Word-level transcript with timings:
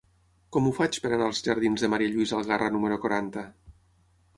Com 0.55 0.69
ho 0.69 0.71
faig 0.77 0.97
per 1.03 1.11
anar 1.11 1.29
als 1.33 1.43
jardins 1.49 1.85
de 1.85 1.93
Ma. 1.95 2.03
Lluïsa 2.07 2.41
Algarra 2.41 2.75
número 2.79 3.03
quaranta? 3.07 3.51